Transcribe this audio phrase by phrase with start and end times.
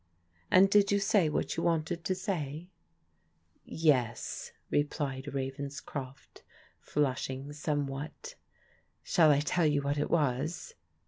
[0.49, 2.69] "And did you say what you wanted to say?"
[3.87, 6.41] "Yes," replied Ravenscroft,
[6.79, 8.33] flushing somewhat."
[9.03, 10.73] Shall I tell you what it was